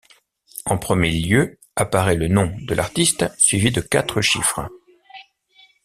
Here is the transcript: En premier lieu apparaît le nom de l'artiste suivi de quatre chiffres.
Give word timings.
En 0.65 0.79
premier 0.79 1.11
lieu 1.11 1.59
apparaît 1.75 2.15
le 2.15 2.27
nom 2.27 2.57
de 2.61 2.73
l'artiste 2.73 3.31
suivi 3.37 3.69
de 3.69 3.81
quatre 3.81 4.19
chiffres. 4.19 4.67